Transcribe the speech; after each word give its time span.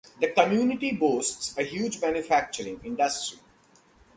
The 0.19 0.29
community 0.29 0.93
boasts 0.93 1.55
a 1.55 1.61
huge 1.61 2.01
manufacturing 2.01 2.81
industry. 2.83 3.37